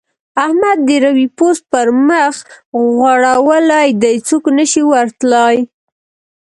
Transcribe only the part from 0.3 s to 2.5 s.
احمد د روې پوست پر مخ